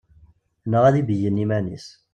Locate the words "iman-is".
1.43-1.87